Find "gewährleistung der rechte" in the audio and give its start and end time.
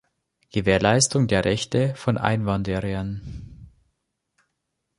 0.49-1.93